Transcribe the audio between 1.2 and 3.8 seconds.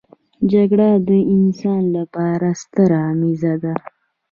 انسان لپاره ستره غميزه ده